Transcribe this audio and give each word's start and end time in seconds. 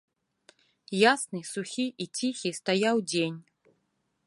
Ясны, 1.13 1.41
сухі 1.51 1.85
і 2.05 2.09
ціхі 2.21 2.49
стаяў 2.61 2.95
дзень. 3.13 3.39